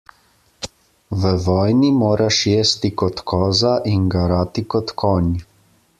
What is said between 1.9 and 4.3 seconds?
moraš jesti kot koza in